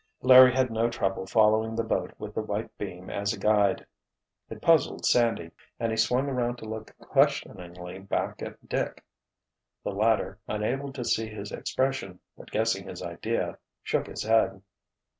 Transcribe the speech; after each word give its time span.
Larry 0.23 0.51
had 0.55 0.71
no 0.71 0.89
trouble 0.89 1.27
following 1.27 1.75
the 1.75 1.83
boat 1.83 2.11
with 2.17 2.33
the 2.33 2.41
white 2.41 2.75
beam 2.79 3.11
as 3.11 3.33
a 3.33 3.37
guide. 3.39 3.85
It 4.49 4.59
puzzled 4.59 5.05
Sandy, 5.05 5.51
and 5.79 5.91
he 5.91 5.95
swung 5.95 6.27
around 6.27 6.55
to 6.55 6.65
look 6.65 6.97
questioningly 6.97 7.99
back 7.99 8.41
at 8.41 8.67
Dick. 8.67 9.03
The 9.83 9.91
latter, 9.91 10.39
unable 10.47 10.91
to 10.93 11.05
see 11.05 11.27
his 11.27 11.51
expression, 11.51 12.19
but 12.35 12.49
guessing 12.49 12.87
his 12.87 13.03
idea, 13.03 13.59
shook 13.83 14.07
his 14.07 14.23
head. 14.23 14.63